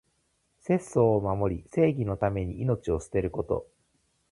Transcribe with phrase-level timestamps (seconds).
[0.57, 3.67] 節操を守り、正義のために命を捨てること。